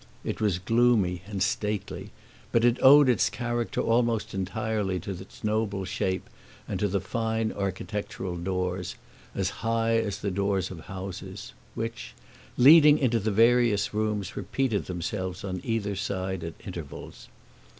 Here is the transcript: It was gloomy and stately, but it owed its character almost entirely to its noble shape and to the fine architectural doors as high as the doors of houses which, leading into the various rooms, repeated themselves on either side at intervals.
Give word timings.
It 0.23 0.41
was 0.41 0.57
gloomy 0.57 1.21
and 1.27 1.43
stately, 1.43 2.09
but 2.51 2.65
it 2.65 2.79
owed 2.81 3.07
its 3.07 3.29
character 3.29 3.81
almost 3.81 4.33
entirely 4.33 4.99
to 4.99 5.11
its 5.11 5.43
noble 5.43 5.85
shape 5.85 6.27
and 6.67 6.79
to 6.79 6.87
the 6.87 6.99
fine 6.99 7.51
architectural 7.51 8.35
doors 8.35 8.95
as 9.35 9.51
high 9.61 9.97
as 9.97 10.17
the 10.17 10.31
doors 10.31 10.71
of 10.71 10.79
houses 10.87 11.53
which, 11.75 12.15
leading 12.57 12.97
into 12.97 13.19
the 13.19 13.29
various 13.29 13.93
rooms, 13.93 14.35
repeated 14.35 14.85
themselves 14.87 15.43
on 15.43 15.61
either 15.63 15.95
side 15.95 16.43
at 16.43 16.55
intervals. 16.65 17.27